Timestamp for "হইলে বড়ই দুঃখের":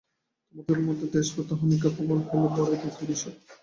2.27-3.05